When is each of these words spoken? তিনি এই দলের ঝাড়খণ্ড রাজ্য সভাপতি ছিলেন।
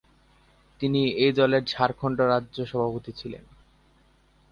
তিনি 0.81 1.01
এই 1.15 1.31
দলের 1.31 1.63
ঝাড়খণ্ড 1.65 2.17
রাজ্য 2.31 2.57
সভাপতি 2.65 3.11
ছিলেন। 3.11 3.43